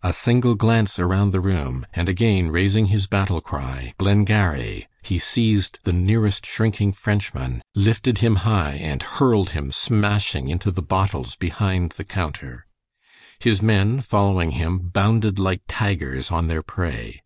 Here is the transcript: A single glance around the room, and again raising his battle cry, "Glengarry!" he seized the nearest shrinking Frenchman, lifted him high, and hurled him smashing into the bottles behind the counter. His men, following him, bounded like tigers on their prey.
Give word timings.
A 0.00 0.12
single 0.12 0.54
glance 0.54 0.96
around 0.96 1.32
the 1.32 1.40
room, 1.40 1.86
and 1.92 2.08
again 2.08 2.52
raising 2.52 2.86
his 2.86 3.08
battle 3.08 3.40
cry, 3.40 3.94
"Glengarry!" 3.98 4.86
he 5.02 5.18
seized 5.18 5.80
the 5.82 5.92
nearest 5.92 6.46
shrinking 6.46 6.92
Frenchman, 6.92 7.62
lifted 7.74 8.18
him 8.18 8.36
high, 8.46 8.74
and 8.74 9.02
hurled 9.02 9.50
him 9.58 9.72
smashing 9.72 10.46
into 10.46 10.70
the 10.70 10.82
bottles 10.82 11.34
behind 11.34 11.90
the 11.96 12.04
counter. 12.04 12.68
His 13.40 13.60
men, 13.60 14.02
following 14.02 14.52
him, 14.52 14.78
bounded 14.78 15.40
like 15.40 15.62
tigers 15.66 16.30
on 16.30 16.46
their 16.46 16.62
prey. 16.62 17.22